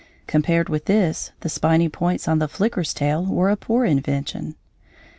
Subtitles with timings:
[0.25, 4.55] Compared with this, the spiny points on the flicker's tail were a poor invention.